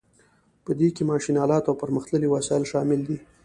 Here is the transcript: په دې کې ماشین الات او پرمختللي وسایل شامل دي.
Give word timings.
په 0.63 0.71
دې 0.79 0.89
کې 0.95 1.03
ماشین 1.11 1.35
الات 1.43 1.63
او 1.67 1.79
پرمختللي 1.81 2.27
وسایل 2.29 2.63
شامل 2.71 2.99
دي. 3.07 3.17